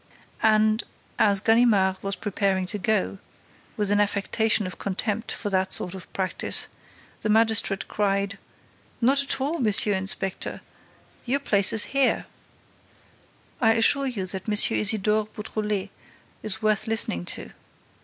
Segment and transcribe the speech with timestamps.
[0.41, 0.83] And,
[1.19, 3.19] as Ganimard was preparing to go,
[3.77, 6.67] with an affectation of contempt for that sort of practice,
[7.19, 8.39] the magistrate cried,
[8.99, 9.67] "Not at all, M.
[9.93, 10.61] Inspector,
[11.27, 14.53] your place is here—I assure you that M.
[14.53, 15.91] Isidore Beautrelet
[16.41, 17.51] is worth listening to.